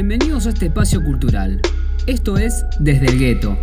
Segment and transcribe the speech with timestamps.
[0.00, 1.60] Bienvenidos a este espacio cultural.
[2.06, 3.58] Esto es Desde el Gueto,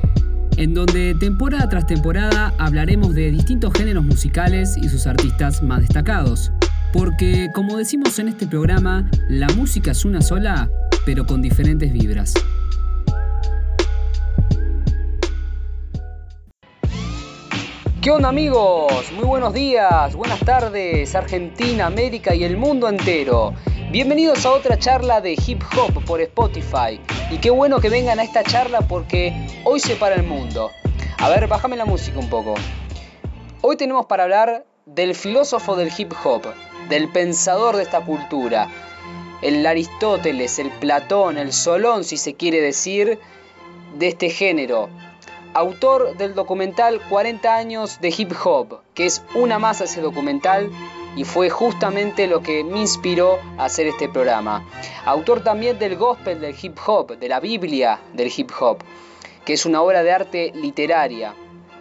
[0.57, 6.51] en donde temporada tras temporada hablaremos de distintos géneros musicales y sus artistas más destacados.
[6.91, 10.69] Porque, como decimos en este programa, la música es una sola,
[11.05, 12.33] pero con diferentes vibras.
[18.01, 19.09] ¿Qué onda amigos?
[19.15, 23.53] Muy buenos días, buenas tardes, Argentina, América y el mundo entero.
[23.95, 26.99] Bienvenidos a otra charla de hip hop por Spotify.
[27.31, 29.31] Y qué bueno que vengan a esta charla porque
[29.63, 30.69] hoy se para el mundo.
[31.17, 32.55] A ver, bájame la música un poco.
[33.61, 36.41] Hoy tenemos para hablar del filósofo del hip hop,
[36.89, 38.67] del pensador de esta cultura,
[39.41, 43.17] el Aristóteles, el Platón, el Solón, si se quiere decir,
[43.97, 44.89] de este género.
[45.53, 50.69] Autor del documental 40 años de hip hop, que es una más ese documental
[51.15, 54.67] y fue justamente lo que me inspiró a hacer este programa.
[55.05, 58.79] Autor también del gospel del hip hop, de la Biblia del hip hop,
[59.45, 61.33] que es una obra de arte literaria,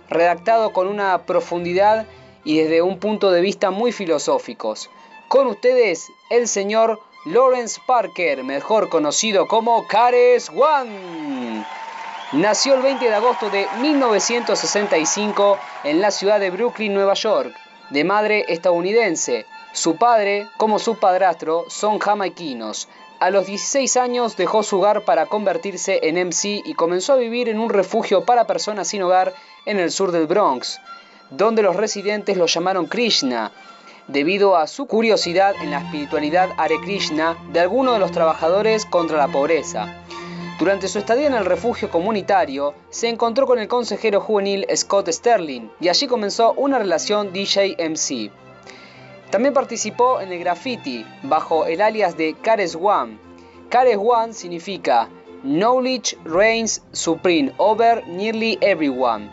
[0.08, 2.06] redactado con una profundidad
[2.44, 4.90] y desde un punto de vista muy filosóficos.
[5.28, 11.64] Con ustedes, el señor Lawrence Parker, mejor conocido como Cares One.
[12.32, 17.54] Nació el 20 de agosto de 1965 en la ciudad de Brooklyn, Nueva York
[17.90, 19.46] de madre estadounidense.
[19.72, 22.88] Su padre, como su padrastro, son jamaiquinos.
[23.20, 27.48] A los 16 años dejó su hogar para convertirse en MC y comenzó a vivir
[27.48, 29.32] en un refugio para personas sin hogar
[29.66, 30.80] en el sur del Bronx,
[31.30, 33.50] donde los residentes lo llamaron Krishna,
[34.08, 39.16] debido a su curiosidad en la espiritualidad Hare Krishna de algunos de los trabajadores contra
[39.16, 40.03] la pobreza.
[40.58, 45.68] Durante su estadía en el refugio comunitario, se encontró con el consejero juvenil Scott Sterling
[45.80, 48.30] y allí comenzó una relación DJ-MC.
[49.30, 53.18] También participó en el graffiti bajo el alias de Cares One.
[53.68, 55.08] Cares One significa
[55.42, 59.28] Knowledge Reigns Supreme over Nearly Everyone.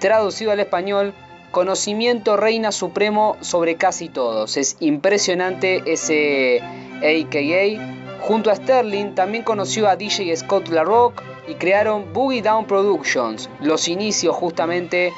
[0.00, 1.12] Traducido al español,
[1.50, 4.56] conocimiento reina supremo sobre casi todos.
[4.56, 6.62] Es impresionante ese
[7.02, 13.48] AKA Junto a Sterling también conoció a DJ Scott LaRock y crearon Boogie Down Productions,
[13.60, 15.12] los inicios justamente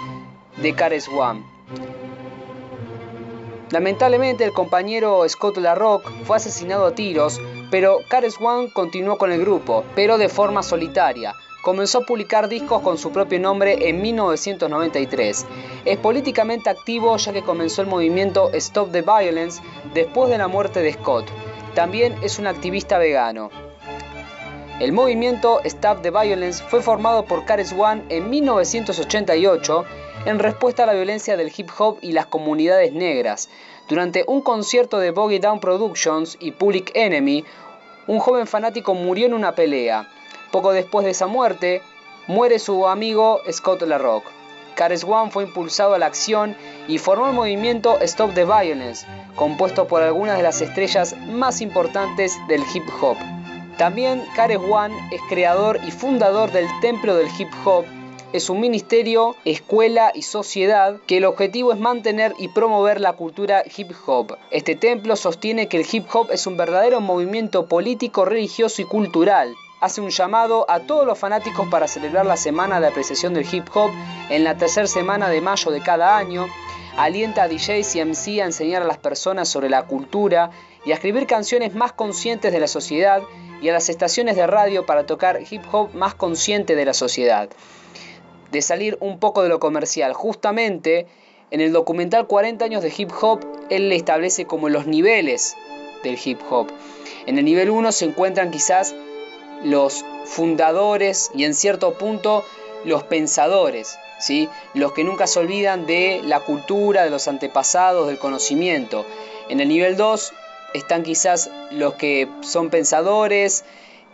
[0.58, 1.42] de Cares One.
[3.70, 7.40] Lamentablemente el compañero Scott LaRock fue asesinado a tiros,
[7.70, 11.34] pero Cares One continuó con el grupo, pero de forma solitaria.
[11.62, 15.46] Comenzó a publicar discos con su propio nombre en 1993.
[15.84, 19.62] Es políticamente activo ya que comenzó el movimiento Stop the Violence
[19.94, 21.26] después de la muerte de Scott.
[21.74, 23.50] También es un activista vegano.
[24.80, 29.84] El movimiento Stop the Violence fue formado por Cares One en 1988
[30.26, 33.48] en respuesta a la violencia del hip hop y las comunidades negras.
[33.88, 37.44] Durante un concierto de Boggy Down Productions y Public Enemy,
[38.06, 40.08] un joven fanático murió en una pelea.
[40.50, 41.82] Poco después de esa muerte,
[42.26, 44.39] muere su amigo Scott LaRock.
[44.80, 46.56] Cares One fue impulsado a la acción
[46.88, 52.38] y formó el movimiento Stop the Violence, compuesto por algunas de las estrellas más importantes
[52.48, 53.18] del hip hop.
[53.76, 57.84] También Cares One es creador y fundador del Templo del Hip Hop.
[58.32, 63.62] Es un ministerio, escuela y sociedad que el objetivo es mantener y promover la cultura
[63.76, 64.38] hip hop.
[64.50, 69.54] Este templo sostiene que el hip hop es un verdadero movimiento político, religioso y cultural
[69.80, 73.66] hace un llamado a todos los fanáticos para celebrar la semana de apreciación del hip
[73.74, 73.90] hop
[74.28, 76.46] en la tercera semana de mayo de cada año.
[76.96, 80.50] Alienta a DJs y MC a enseñar a las personas sobre la cultura
[80.84, 83.22] y a escribir canciones más conscientes de la sociedad
[83.62, 87.48] y a las estaciones de radio para tocar hip hop más consciente de la sociedad.
[88.50, 90.12] De salir un poco de lo comercial.
[90.12, 91.06] Justamente
[91.50, 95.56] en el documental 40 años de hip hop, él le establece como los niveles
[96.02, 96.68] del hip hop.
[97.26, 98.94] En el nivel 1 se encuentran quizás
[99.64, 102.44] los fundadores y en cierto punto
[102.84, 104.48] los pensadores, ¿sí?
[104.74, 109.04] los que nunca se olvidan de la cultura, de los antepasados, del conocimiento.
[109.48, 110.32] En el nivel 2
[110.74, 113.64] están quizás los que son pensadores,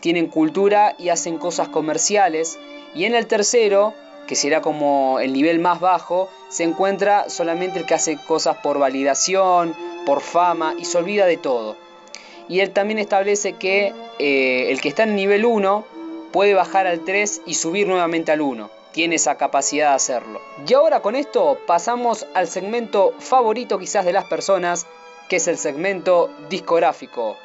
[0.01, 2.59] tienen cultura y hacen cosas comerciales.
[2.95, 3.95] Y en el tercero,
[4.27, 8.79] que será como el nivel más bajo, se encuentra solamente el que hace cosas por
[8.79, 11.86] validación, por fama y se olvida de todo
[12.49, 15.85] y él también establece que eh, el que está en nivel 1
[16.33, 18.71] puede bajar al 3 y subir nuevamente al 1.
[18.93, 20.41] Tiene esa capacidad de hacerlo.
[20.67, 24.87] Y ahora con esto pasamos al segmento favorito quizás de las personas,
[25.29, 27.37] que es el segmento discográfico.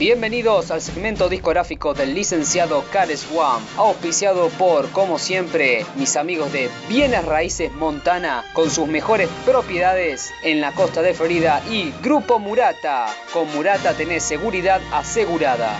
[0.00, 6.70] Bienvenidos al segmento discográfico del licenciado Cares One, auspiciado por, como siempre, mis amigos de
[6.88, 13.14] Bienes Raíces Montana, con sus mejores propiedades en la costa de Florida, y Grupo Murata.
[13.34, 15.78] Con Murata tenés seguridad asegurada.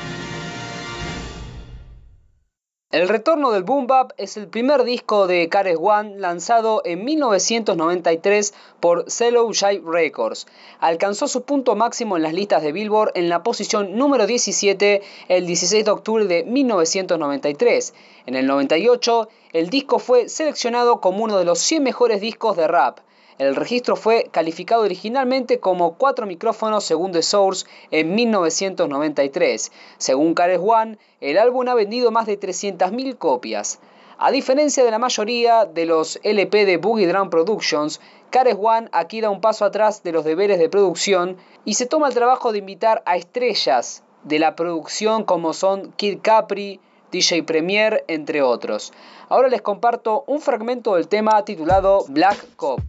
[2.92, 8.52] El retorno del Boom Bap es el primer disco de Cares One lanzado en 1993
[8.80, 10.48] por Cello Jive Records.
[10.80, 15.46] Alcanzó su punto máximo en las listas de Billboard en la posición número 17 el
[15.46, 17.94] 16 de octubre de 1993.
[18.26, 22.66] En el 98, el disco fue seleccionado como uno de los 100 mejores discos de
[22.66, 22.98] rap.
[23.40, 29.72] El registro fue calificado originalmente como 4 micrófonos según The Source en 1993.
[29.96, 33.80] Según Cares One, el álbum ha vendido más de 300.000 copias.
[34.18, 39.22] A diferencia de la mayoría de los LP de Boogie Drum Productions, Cares One aquí
[39.22, 42.58] da un paso atrás de los deberes de producción y se toma el trabajo de
[42.58, 46.78] invitar a estrellas de la producción como son Kid Capri,
[47.10, 48.92] DJ Premier, entre otros.
[49.30, 52.80] Ahora les comparto un fragmento del tema titulado Black Cop.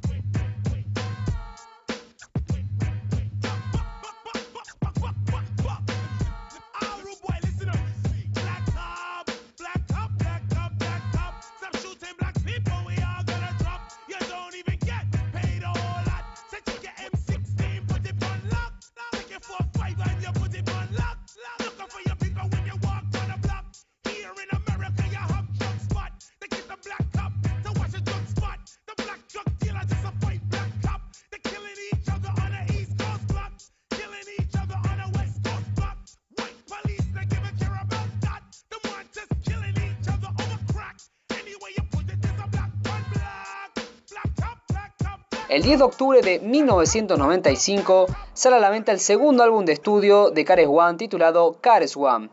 [45.52, 50.30] El 10 de octubre de 1995 sale a la venta el segundo álbum de estudio
[50.30, 52.30] de Cares One titulado Cares One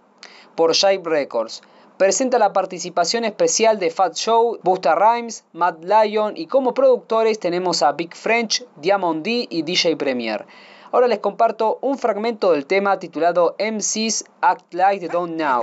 [0.54, 1.62] por Jive Records.
[1.96, 7.82] Presenta la participación especial de Fat Show, Busta Rhymes, Matt Lyon y como productores tenemos
[7.82, 10.46] a Big French, Diamond D y DJ Premier.
[10.92, 15.62] Ahora les comparto un fragmento del tema titulado MCs Act Like They Don't Know.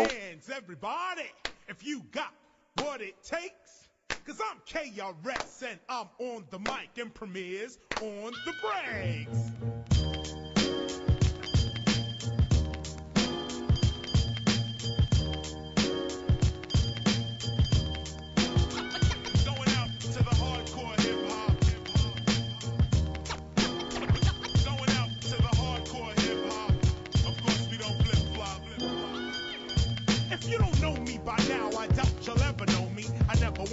[4.26, 10.05] Cause I'm KRS and I'm on the mic and premieres on the breaks.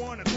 [0.02, 0.31] want to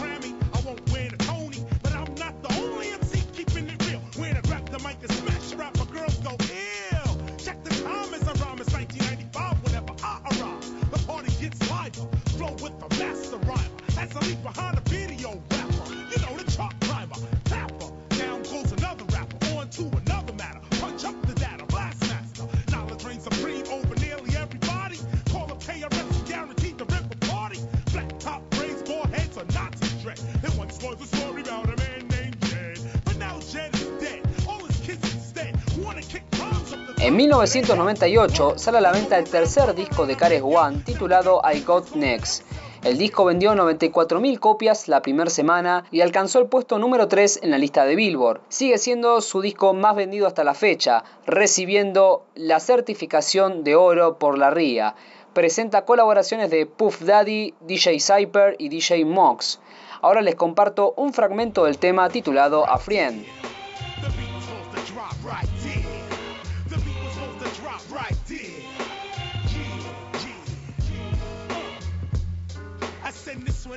[37.06, 41.94] En 1998 sale a la venta el tercer disco de Cares One titulado I Got
[41.94, 42.42] Next.
[42.82, 47.52] El disco vendió 94.000 copias la primera semana y alcanzó el puesto número 3 en
[47.52, 48.40] la lista de Billboard.
[48.48, 54.36] Sigue siendo su disco más vendido hasta la fecha, recibiendo la certificación de oro por
[54.36, 54.96] la RIA.
[55.32, 59.60] Presenta colaboraciones de Puff Daddy, DJ Cyper y DJ Mox.
[60.02, 63.24] Ahora les comparto un fragmento del tema titulado A Friend.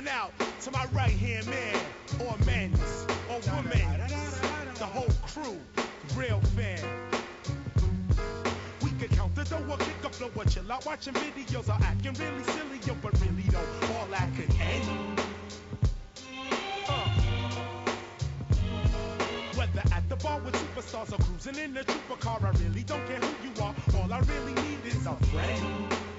[0.00, 1.76] One out to my right hand man,
[2.20, 4.40] or men's, or women's,
[4.78, 5.58] the whole crew,
[6.16, 6.80] real fan.
[8.82, 11.84] We can count the dough or kick up flow or chill out watching videos or
[11.84, 15.20] acting really silly, yo, but really though, all that could end.
[16.88, 17.10] Uh.
[19.54, 23.06] Whether at the bar with superstars or cruising in a trooper car, I really don't
[23.06, 23.74] care who you are.
[24.00, 26.09] All I really need is a friend.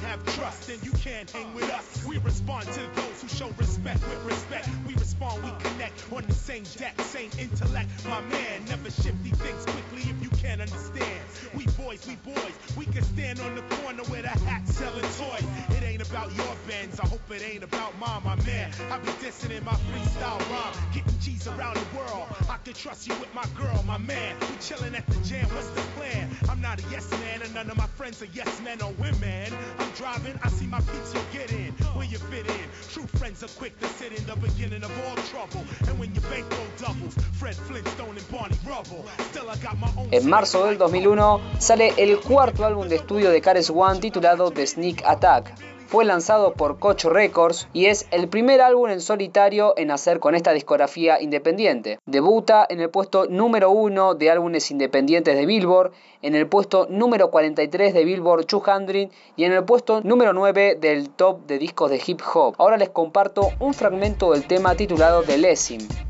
[0.00, 2.04] Have trust, then you can't hang with us.
[2.04, 4.68] We respond to those who show respect with respect.
[4.86, 7.88] We respond, we connect on the same deck, same intellect.
[8.08, 11.24] My man, never shifty things quickly if you can't understand.
[11.54, 15.44] We boys, we boys, we can stand on the corner with a hat selling toys.
[15.76, 18.72] It ain't about your bends, I hope it ain't about mine, my man.
[18.90, 22.26] I be dissing in my freestyle rhyme, getting cheese around the world.
[22.48, 24.36] I can trust you with my girl, my man.
[24.50, 26.30] We chillin' at the jam, what's the plan?
[26.48, 29.52] I'm not a yes man, and none of my friends are yes men or women.
[29.78, 31.72] I'm driving, I see my peeps, you get in.
[31.94, 32.68] Where you fit in.
[32.92, 35.64] True friends are quick to sit in the beginning of all trouble.
[35.88, 39.04] And when your bankroll doubles, Fred Flintstone and Barney Rubble.
[39.30, 40.08] Still I got my own.
[40.12, 44.66] En marzo del 2001 sale el cuarto álbum de estudio de Cares One titulado The
[44.66, 45.79] Sneak Attack.
[45.90, 50.36] Fue lanzado por Cocho Records y es el primer álbum en solitario en hacer con
[50.36, 51.98] esta discografía independiente.
[52.06, 55.90] Debuta en el puesto número 1 de álbumes independientes de Billboard,
[56.22, 61.10] en el puesto número 43 de Billboard 200 y en el puesto número 9 del
[61.10, 62.54] top de discos de hip hop.
[62.58, 66.09] Ahora les comparto un fragmento del tema titulado The Lesson.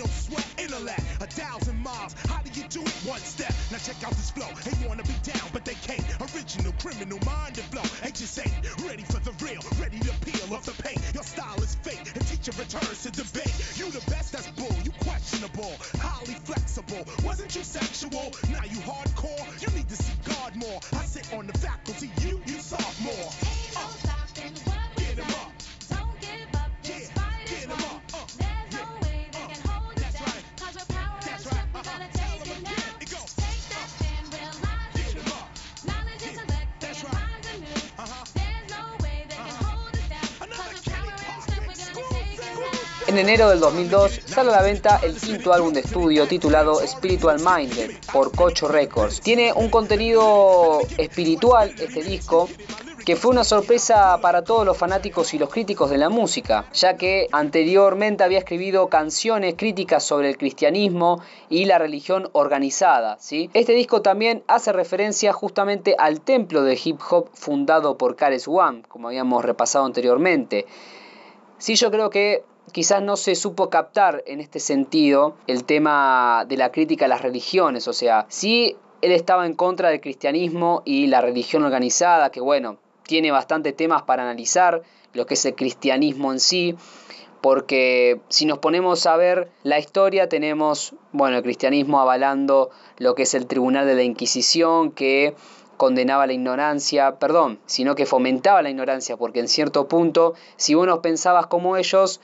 [0.00, 1.04] No sweat, intellect.
[1.20, 2.94] A thousand miles, how do you do it?
[3.04, 3.52] One step.
[3.70, 4.48] Now check out this flow.
[4.64, 6.04] They wanna be down, but they can't.
[6.32, 7.84] Original criminal minded flow.
[8.02, 8.56] They just ain't
[8.88, 11.00] ready for the real, ready to peel off the paint.
[11.12, 13.52] Your style is fake, and teacher returns to debate.
[13.76, 14.74] You the best, that's bull.
[14.84, 17.04] You questionable, highly flexible.
[17.22, 18.32] Wasn't you sexual?
[18.48, 19.44] Now you hardcore.
[19.60, 20.80] You need to see God more.
[20.94, 23.49] I sit on the faculty, you, you sophomore.
[43.10, 47.40] En enero del 2002 sale a la venta el quinto álbum de estudio titulado Spiritual
[47.40, 49.20] Minded por Cocho Records.
[49.20, 52.48] Tiene un contenido espiritual este disco
[53.04, 56.96] que fue una sorpresa para todos los fanáticos y los críticos de la música, ya
[56.96, 63.16] que anteriormente había escribido canciones críticas sobre el cristianismo y la religión organizada.
[63.18, 63.50] ¿sí?
[63.54, 68.82] Este disco también hace referencia justamente al templo de hip hop fundado por Kares One,
[68.86, 70.64] como habíamos repasado anteriormente.
[71.58, 76.56] Sí, yo creo que quizás no se supo captar en este sentido el tema de
[76.56, 81.06] la crítica a las religiones, o sea, sí él estaba en contra del cristianismo y
[81.06, 84.82] la religión organizada, que bueno, tiene bastante temas para analizar
[85.14, 86.76] lo que es el cristianismo en sí,
[87.40, 93.22] porque si nos ponemos a ver la historia tenemos, bueno, el cristianismo avalando lo que
[93.22, 95.34] es el tribunal de la Inquisición, que
[95.78, 100.86] condenaba la ignorancia, perdón, sino que fomentaba la ignorancia, porque en cierto punto, si vos
[100.86, 102.20] no pensabas como ellos,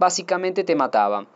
[0.00, 1.28] básicamente te mataban.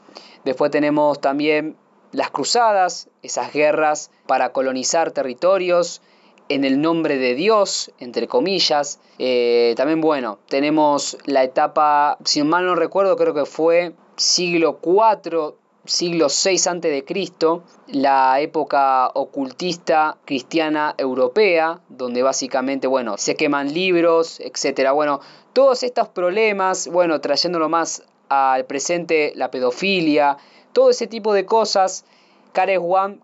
[0.44, 1.76] Después tenemos también
[2.10, 6.00] las cruzadas, esas guerras para colonizar territorios
[6.48, 9.00] en el nombre de Dios, entre comillas.
[9.18, 15.54] Eh, también, bueno, tenemos la etapa, si mal no recuerdo, creo que fue siglo IV,
[15.84, 24.92] siglo VI Cristo, la época ocultista cristiana europea, donde básicamente, bueno, se queman libros, etcétera.
[24.92, 25.20] Bueno,
[25.52, 30.36] todos estos problemas, bueno, trayéndolo más al presente, la pedofilia,
[30.72, 32.04] todo ese tipo de cosas,
[32.52, 32.80] Cares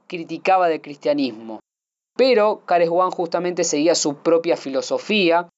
[0.07, 1.61] criticaba del cristianismo.
[2.17, 5.49] Pero Cares One justamente seguía su propia filosofía,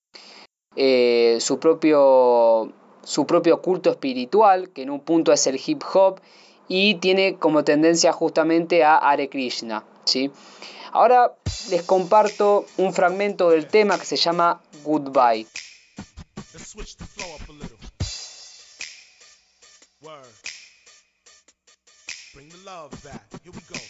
[0.77, 2.73] eh, su, propio,
[3.03, 6.21] su propio culto espiritual, que en un punto es el hip hop,
[6.69, 9.85] y tiene como tendencia justamente a Hare Krishna.
[10.05, 10.31] ¿sí?
[10.93, 11.35] Ahora
[11.71, 15.47] les comparto un fragmento del tema que se llama Goodbye.
[22.65, 23.25] Love back.
[23.43, 23.81] Here we go.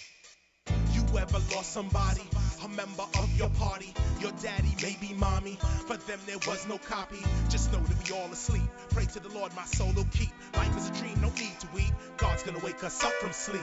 [0.93, 2.23] You ever lost somebody,
[2.65, 3.93] a member of your party?
[4.21, 5.59] Your daddy, maybe mommy.
[5.87, 7.19] For them, there was no copy.
[7.49, 8.63] Just know that we all asleep.
[8.91, 10.31] Pray to the Lord, my soul will keep.
[10.55, 11.93] Life is a dream, no need to weep.
[12.17, 13.61] God's gonna wake us up from sleep.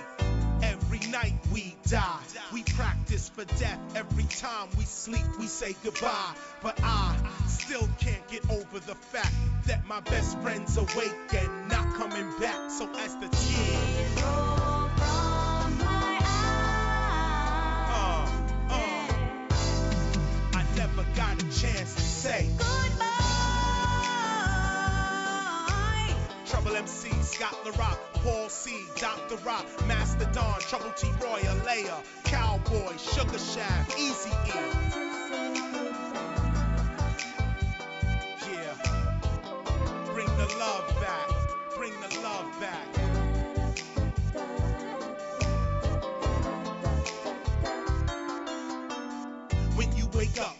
[0.62, 2.20] Every night we die.
[2.54, 3.80] We practice for death.
[3.96, 6.36] Every time we sleep, we say goodbye.
[6.62, 7.16] But I
[7.48, 9.34] still can't get over the fact
[9.66, 12.70] that my best friend's awake and not coming back.
[12.72, 14.69] So as the tears
[27.40, 27.98] got the rock.
[28.16, 29.38] Paul C, Dr.
[29.46, 34.52] Rock, Master Don, Trouble T Roy, Alea, Cowboy, Sugar Shaft, Easy E.
[38.52, 38.76] Yeah.
[40.14, 41.30] Bring the love back.
[41.78, 42.88] Bring the love back.
[49.78, 50.59] When you wake up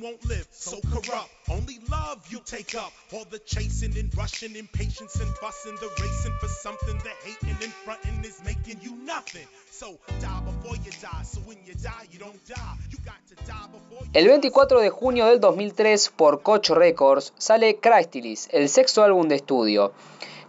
[0.00, 0.46] won't live.
[0.50, 2.92] So corrupt, only love you take up.
[3.12, 7.72] All the chasing and rushing, impatience and fussing, the racing for something, the hating and
[7.84, 9.46] fronting is making you nothing.
[9.70, 11.22] So die before you die.
[11.22, 12.76] So when you die, you don't die.
[12.90, 17.32] You got to die before you El 24 de junio del 2003 por Koch Records
[17.38, 19.92] sale Crystalis, el sexto álbum de estudio.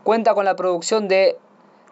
[0.04, 1.38] Cuenta con la producción de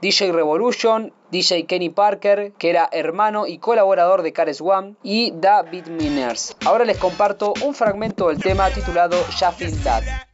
[0.01, 5.63] DJ Revolution, DJ Kenny Parker, que era hermano y colaborador de Cares One, y Da
[5.63, 6.55] Beatminers.
[6.65, 10.28] Ahora les comparto un fragmento del tema titulado Ya Feel That.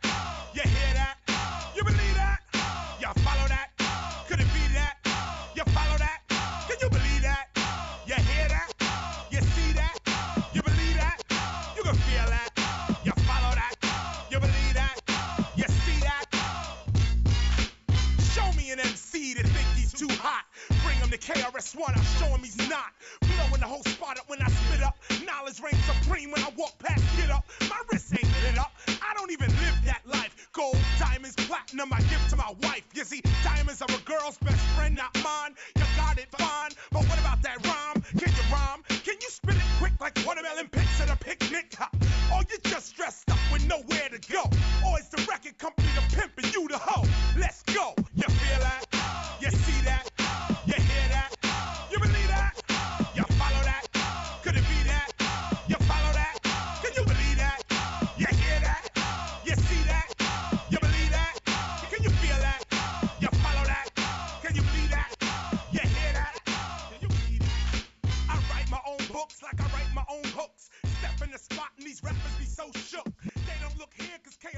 [20.08, 20.46] Too hot.
[20.84, 22.94] Bring him to KRS-One, I'll show him he's not.
[23.22, 24.98] Blowing the whole spot up when I spit up.
[25.26, 27.46] Knowledge reigns supreme when I walk past, get up.
[27.70, 28.72] My wrist ain't lit up.
[28.88, 30.50] I don't even live that life.
[30.54, 32.84] Gold, diamonds, platinum, I give to my wife.
[32.94, 35.56] You see, diamonds are a girl's best friend, not mine.
[35.76, 38.04] You got it fine, but what about that rhyme?
[38.18, 38.84] Can you rhyme?
[38.88, 40.85] Can you spit it quick like watermelon picks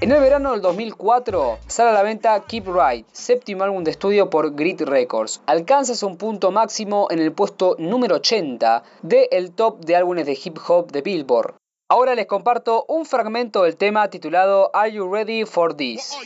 [0.00, 4.30] En el verano del 2004 sale a la venta Keep Right, séptimo álbum de estudio
[4.30, 5.42] por Grit Records.
[5.46, 10.38] Alcanza un punto máximo en el puesto número 80 de el top de álbumes de
[10.42, 11.56] hip hop de Billboard.
[11.90, 16.16] Ahora les comparto un fragmento del tema titulado Are You Ready for This?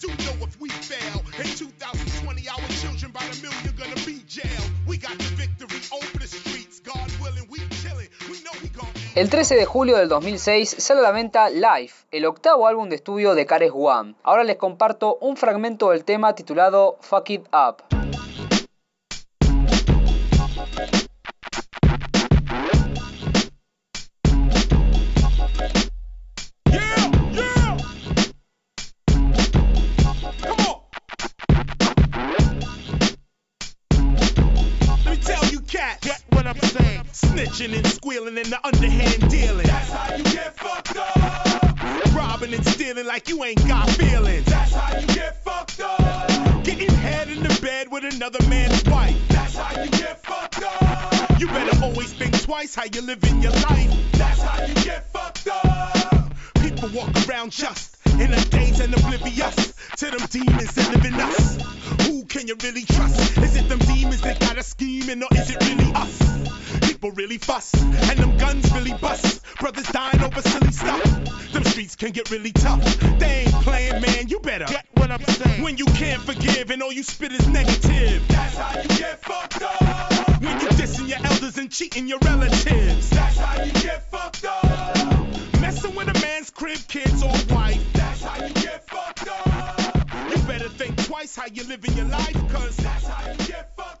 [0.00, 4.70] Do know if we fail, in 2020, our children by the million gonna be jailed.
[4.86, 8.08] We got the victory over the streets, God willing, we chilling.
[8.28, 12.06] We know we gon' El 13 de julio del 2006 sale a la venta Life,
[12.10, 14.14] el octavo álbum de estudio de Cares One.
[14.22, 17.95] Ahora les comparto un fragmento del tema titulado Fuck It Up.
[37.56, 39.66] Snitching and squealing and the underhand dealing.
[39.66, 42.14] That's how you get fucked up.
[42.14, 44.44] Robbing and stealing like you ain't got feelings.
[44.44, 46.64] That's how you get fucked up.
[46.64, 49.16] Getting head in the bed with another man's wife.
[49.28, 51.40] That's how you get fucked up.
[51.40, 54.12] You better always think twice how you live in your life.
[54.12, 56.32] That's how you get fucked up.
[56.60, 61.14] People walk around just in a daze and oblivious to them demons that live in
[61.14, 62.06] us.
[62.06, 63.38] Who can you really trust?
[63.38, 66.36] Is it them demons that got us scheming or is it really us?
[66.96, 69.42] People really fuss and them guns really bust.
[69.60, 71.52] Brothers dying over silly stuff.
[71.52, 72.82] Them streets can get really tough.
[73.18, 74.28] They ain't playing, man.
[74.28, 75.62] You better get what I'm saying.
[75.62, 78.26] When you can't forgive and all you spit is negative.
[78.28, 80.40] That's how you get fucked up.
[80.40, 83.10] When you dissing your elders and cheating your relatives.
[83.10, 85.60] That's how you get fucked up.
[85.60, 87.92] Messing with a man's crib, kids or wife.
[87.92, 90.30] That's how you get fucked up.
[90.30, 93.76] You better think twice how you live in your life, cause that's how you get
[93.76, 93.95] fucked up.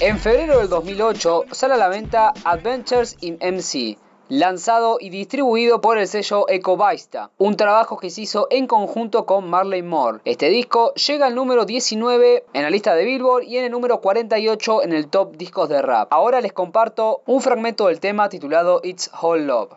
[0.00, 5.98] En febrero del 2008 sale a la venta Adventures in MC, lanzado y distribuido por
[5.98, 10.20] el sello Ecovista, un trabajo que se hizo en conjunto con Marley Moore.
[10.24, 14.00] Este disco llega al número 19 en la lista de Billboard y en el número
[14.00, 16.12] 48 en el top discos de rap.
[16.12, 19.70] Ahora les comparto un fragmento del tema titulado It's Whole Love.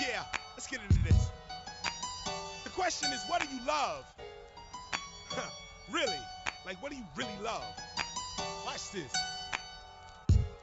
[0.00, 1.30] Yeah, let's get into this.
[3.66, 4.11] Love?
[5.92, 6.18] Really?
[6.64, 7.64] Like what do you really love?
[8.64, 9.12] Watch this.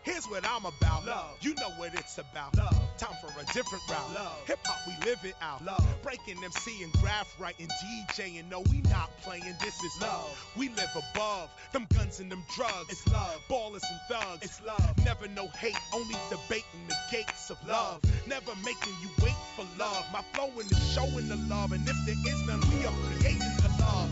[0.01, 1.05] Here's what I'm about.
[1.05, 1.37] Love.
[1.41, 2.57] You know what it's about.
[2.57, 2.75] Love.
[2.97, 4.13] Time for a different route.
[4.15, 4.37] Love.
[4.47, 5.63] Hip hop, we live it out.
[5.63, 5.85] Love.
[6.01, 8.49] Breaking MC and graph writing, DJing.
[8.49, 9.43] No, we not playing.
[9.61, 10.51] This is love.
[10.57, 12.89] We live above them guns and them drugs.
[12.89, 13.39] It's love.
[13.49, 14.43] Ballers and thugs.
[14.43, 15.05] It's love.
[15.05, 18.01] Never no hate, only debating the gates of love.
[18.25, 20.05] Never making you wait for love.
[20.11, 23.63] My flowing is showing the love, and if there is none, we are creating the
[23.63, 23.68] love.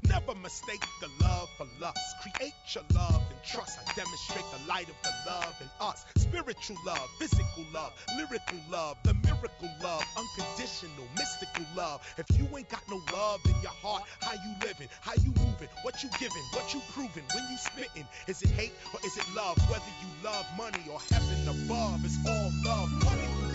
[0.09, 1.99] Never mistake the love for lust.
[2.21, 3.79] Create your love and trust.
[3.79, 6.05] I demonstrate the light of the love in us.
[6.17, 12.01] Spiritual love, physical love, lyrical love, the miracle love, unconditional, mystical love.
[12.17, 14.87] If you ain't got no love in your heart, how you living?
[15.01, 15.69] How you moving?
[15.83, 16.43] What you giving?
[16.53, 17.23] What you proving?
[17.35, 18.07] When you spitting?
[18.27, 19.57] Is it hate or is it love?
[19.69, 22.89] Whether you love money or heaven above, it's all love.
[23.03, 23.46] Money,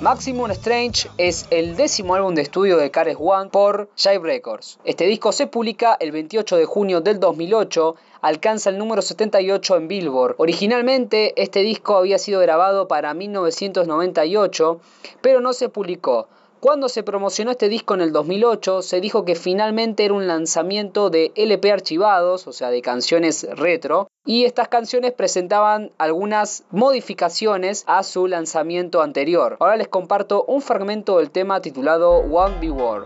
[0.00, 4.78] Maximum Strange es el décimo álbum de estudio de Cares One por Jive Records.
[4.84, 9.88] Este disco se publica el 28 de junio del 2008, alcanza el número 78 en
[9.88, 10.34] Billboard.
[10.36, 14.80] Originalmente este disco había sido grabado para 1998,
[15.22, 16.28] pero no se publicó.
[16.64, 21.10] Cuando se promocionó este disco en el 2008, se dijo que finalmente era un lanzamiento
[21.10, 28.02] de LP archivados, o sea, de canciones retro, y estas canciones presentaban algunas modificaciones a
[28.02, 29.58] su lanzamiento anterior.
[29.60, 33.04] Ahora les comparto un fragmento del tema titulado One Be War.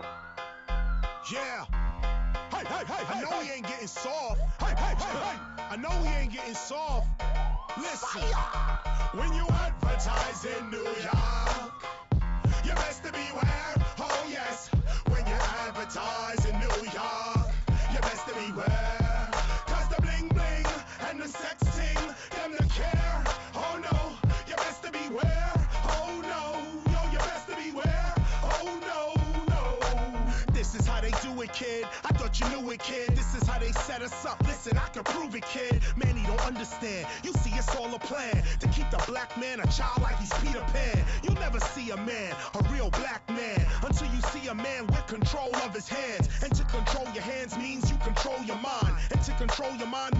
[32.71, 33.09] It, kid.
[33.15, 34.39] This is how they set us up.
[34.45, 35.81] Listen, I can prove it, kid.
[35.95, 37.07] Man, he don't understand.
[37.23, 40.33] You see, it's all a plan to keep the black man a child like he's
[40.39, 41.03] Peter Pan.
[41.23, 45.05] You'll never see a man, a real black man, until you see a man with
[45.07, 46.29] control of his hands.
[46.43, 48.95] And to control your hands means you control your mind.
[49.11, 50.18] And to control your mind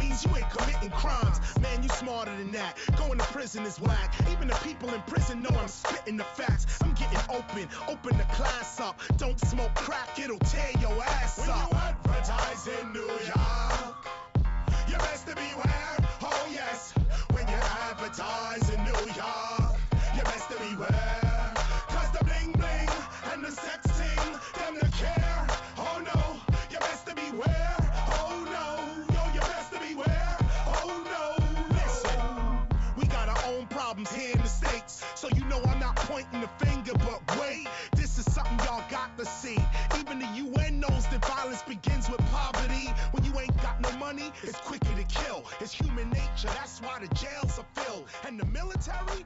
[1.90, 2.78] smarter than that.
[2.98, 4.14] Going to prison is whack.
[4.32, 6.66] Even the people in prison know I'm spitting the facts.
[6.82, 9.00] I'm getting open, open the class up.
[9.18, 11.72] Don't smoke crack, it'll tear your ass when up.
[11.72, 14.08] When you advertise in New York,
[14.88, 15.98] you best to beware.
[16.22, 16.94] Oh yes,
[17.32, 17.56] when you
[17.90, 19.49] advertise in New York,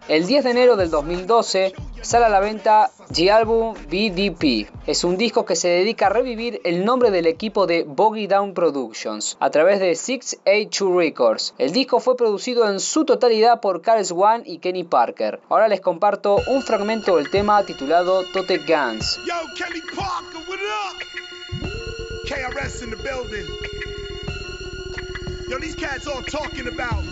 [0.07, 4.69] El 10 de enero del 2012 sale a la venta The Album BDP.
[4.87, 8.53] Es un disco que se dedica a revivir el nombre del equipo de Bogey Down
[8.53, 11.53] Productions a través de 682 Records.
[11.57, 15.39] El disco fue producido en su totalidad por Carlos One y Kenny Parker.
[15.49, 19.19] Ahora les comparto un fragmento del tema titulado Tote Guns.
[19.27, 21.13] Yo, Kenny Parker, what up?
[22.27, 23.72] KRS in the building.
[25.49, 27.03] Yo, these cats all talking about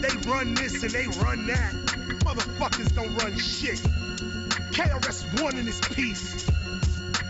[0.00, 1.74] they run this and they run that.
[2.24, 3.80] Motherfuckers don't run shit.
[4.72, 6.48] KRS one in this piece.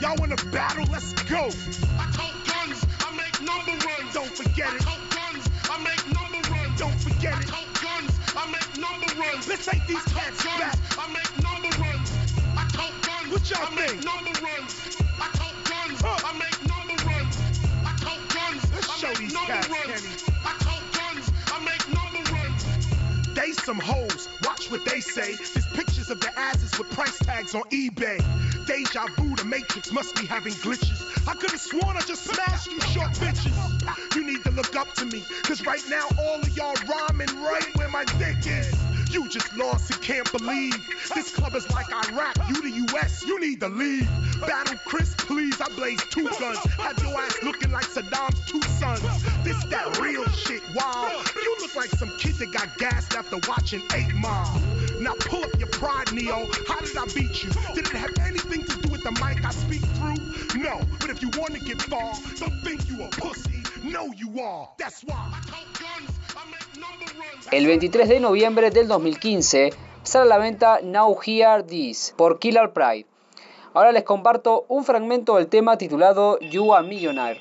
[0.01, 0.87] Y'all wanna battle?
[0.90, 1.47] Let's go.
[1.99, 4.14] I tote guns, I make number runs.
[4.14, 4.83] Don't forget it.
[4.87, 6.79] I tote guns, I make number runs.
[6.79, 7.49] Don't forget it.
[7.53, 9.49] I tote guns, I make number runs.
[9.49, 10.73] Let's take these I cats tote back.
[10.77, 12.11] guns, I make number runs.
[12.57, 14.97] I tote guns, What y'all I make number runs.
[15.21, 16.29] I tote guns, Huh.
[16.29, 16.60] I make
[25.11, 25.35] say.
[25.35, 28.18] There's pictures of their asses with price tags on eBay.
[28.66, 31.29] Deja vu, the Matrix must be having glitches.
[31.29, 33.55] I could have sworn I just smashed you short bitches.
[34.14, 37.77] You need to look up to me, cause right now all of y'all rhyming right
[37.77, 38.75] where my dick is.
[39.11, 40.77] You just lost and can't believe.
[41.14, 44.09] This club is like Iraq, you the US, you need to leave.
[44.40, 46.59] Battle Chris, please, I blaze two guns.
[46.79, 49.03] Have your ass looking like Saddam's two sons.
[49.42, 51.23] This that real shit, wow.
[51.35, 54.62] You look like some kid that got gassed after watching 8 Mile.
[55.01, 56.47] Now pull up your pride, Neo.
[56.69, 57.51] How did I beat you?
[57.75, 60.61] Did it have anything to do with the mic I speak through?
[60.61, 63.63] No, but if you want to get far, don't think you a pussy.
[63.83, 64.69] No, you are.
[64.79, 65.33] That's why.
[67.51, 69.71] El 23 de noviembre del 2015
[70.03, 73.07] sale a la venta Now Hear This por Killer Pride.
[73.73, 77.41] Ahora les comparto un fragmento del tema titulado You Are Millionaire.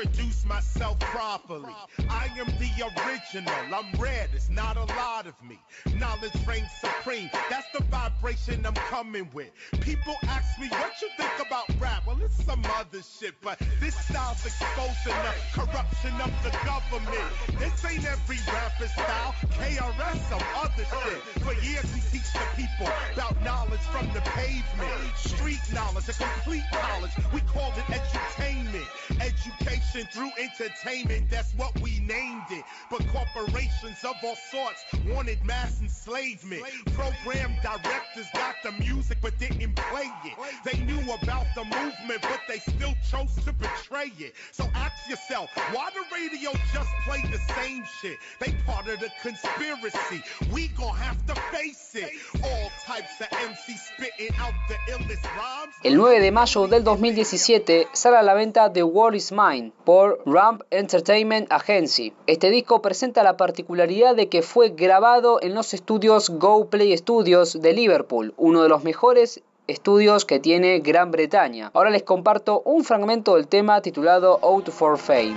[0.00, 1.74] Introduce myself properly.
[2.08, 3.52] I am the original.
[3.74, 4.30] I'm red.
[4.34, 5.58] It's not a lot of me.
[5.98, 7.30] Knowledge reigns supreme.
[7.50, 9.50] That's the vibration I'm coming with.
[9.80, 12.04] People ask me what you think about rap.
[12.06, 17.30] Well, it's some other shit, but this style's exposing the corruption of the government.
[17.58, 19.34] This ain't every rapper style.
[19.58, 21.20] KRS, some other shit.
[21.44, 25.16] For years we teach the people about knowledge from the pavement.
[25.16, 27.12] Street knowledge, a complete knowledge.
[27.34, 28.86] We called it edutainment.
[29.20, 32.64] Education through entertainment, that's what we named it.
[32.90, 36.62] But corporations of all sorts wanted mass enslavement.
[36.94, 40.34] Program directors got the music but didn't play it.
[40.64, 44.34] They knew about the movement, but they still chose to betray it.
[44.52, 44.64] So
[45.08, 46.90] yourself, why the radio just
[47.30, 48.18] the same shit?
[48.38, 50.22] They part of conspiracy.
[50.52, 52.10] We have to face it.
[52.42, 52.70] All.
[55.82, 60.20] El 9 de mayo del 2017 sale a la venta The War is Mine por
[60.26, 62.12] Ramp Entertainment Agency.
[62.26, 67.60] Este disco presenta la particularidad de que fue grabado en los estudios Go Play Studios
[67.60, 71.70] de Liverpool, uno de los mejores estudios que tiene Gran Bretaña.
[71.74, 75.36] Ahora les comparto un fragmento del tema titulado Out for Fame.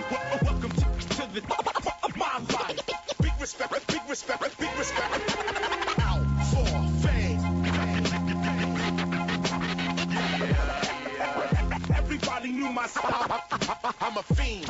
[14.01, 14.65] I'm a fiend.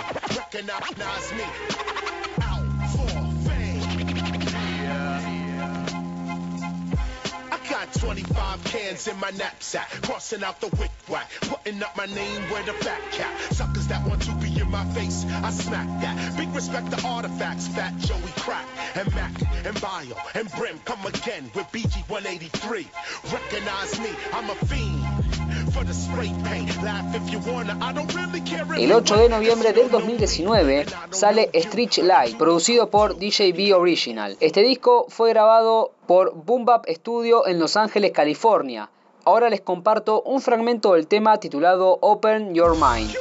[7.84, 12.06] I got 25 cans in my knapsack, crossing out the wick whack, putting up my
[12.06, 13.38] name where the fat cat.
[13.52, 16.38] Suckers that want to be in my face, I smack that.
[16.38, 18.66] Big respect to artifacts, Fat Joey Crack,
[18.96, 19.34] and Mac,
[19.66, 22.88] and Bio, and Brim come again with BG 183.
[23.34, 25.13] Recognize me, I'm a fiend.
[28.78, 34.38] El you 8 de noviembre del 2019 sale Stretch Light, producido por DJB Original.
[34.40, 38.90] Este disco fue grabado por Boom Bap Studio en Los Ángeles, California.
[39.26, 43.16] Ahora les comparto un fragmento del tema titulado Open Your Mind.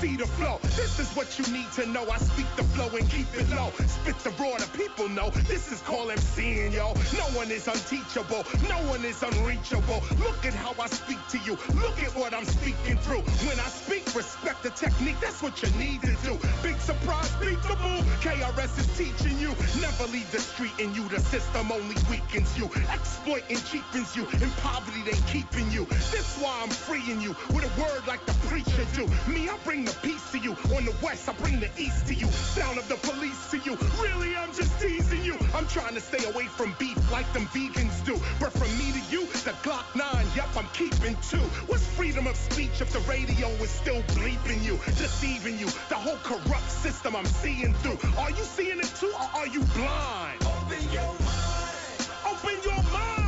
[0.00, 0.58] See the flow.
[0.80, 2.08] This is what you need to know.
[2.08, 3.70] I speak the flow and keep it low.
[3.84, 5.28] Spit the raw, the people know.
[5.44, 6.94] This is called MCing, yo.
[7.20, 10.00] No one is unteachable, no one is unreachable.
[10.24, 11.52] Look at how I speak to you.
[11.84, 13.20] Look at what I'm speaking through.
[13.44, 15.20] When I speak, respect the technique.
[15.20, 16.38] That's what you need to do.
[16.62, 18.08] Big surprise, beat the move.
[18.24, 19.52] KRS is teaching you.
[19.84, 21.06] Never leave the street and you.
[21.10, 22.70] The system only weakens you.
[22.88, 24.24] Exploiting cheapens you.
[24.40, 25.84] In poverty, they keeping you.
[26.08, 27.36] This why I'm freeing you.
[27.52, 29.04] With a word like the preacher do.
[29.30, 30.52] Me, I bring peace to you.
[30.76, 32.26] On the west, I bring the east to you.
[32.28, 33.76] Sound of the police to you.
[34.00, 35.36] Really, I'm just teasing you.
[35.54, 38.18] I'm trying to stay away from beef like them vegans do.
[38.38, 41.44] But from me to you, the Glock 9, yep, I'm keeping two.
[41.66, 45.66] What's freedom of speech if the radio is still bleeping you, deceiving you?
[45.88, 47.98] The whole corrupt system I'm seeing through.
[48.18, 50.42] Are you seeing it too, or are you blind?
[50.42, 52.08] Open your mind.
[52.26, 53.19] Open your mind.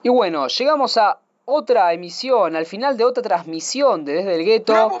[0.00, 4.92] Y bueno, llegamos a otra emisión, al final de otra transmisión de Desde el Gueto.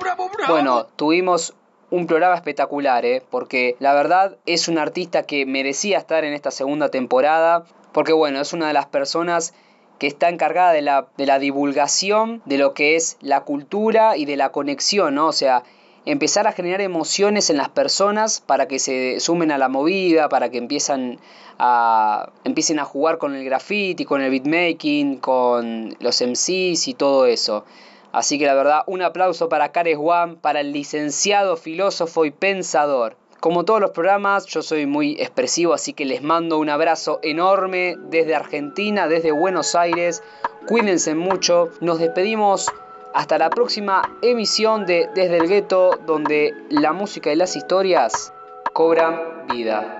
[0.48, 1.54] Bueno, tuvimos
[1.90, 3.22] un programa espectacular, ¿eh?
[3.30, 8.40] porque la verdad es un artista que merecía estar en esta segunda temporada, porque bueno,
[8.40, 9.54] es una de las personas
[10.00, 14.24] que está encargada de la, de la divulgación de lo que es la cultura y
[14.24, 15.28] de la conexión, ¿no?
[15.28, 15.62] O sea,
[16.10, 20.50] empezar a generar emociones en las personas para que se sumen a la movida, para
[20.50, 21.18] que empiezan
[21.58, 27.26] a, empiecen a jugar con el graffiti, con el beatmaking, con los MCs y todo
[27.26, 27.64] eso.
[28.10, 33.16] Así que la verdad, un aplauso para Cares One, para el licenciado, filósofo y pensador.
[33.40, 37.96] Como todos los programas, yo soy muy expresivo, así que les mando un abrazo enorme
[38.08, 40.22] desde Argentina, desde Buenos Aires.
[40.66, 41.68] Cuídense mucho.
[41.80, 42.72] Nos despedimos
[43.14, 48.32] hasta la próxima emisión de Desde el Gueto, donde la música y las historias
[48.72, 49.97] cobran vida.